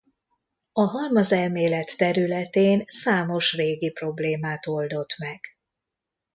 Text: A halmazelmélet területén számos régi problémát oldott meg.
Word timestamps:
A 0.71 0.81
halmazelmélet 0.81 1.97
területén 1.97 2.83
számos 2.85 3.53
régi 3.53 3.91
problémát 3.91 4.67
oldott 4.67 5.17
meg. 5.17 5.39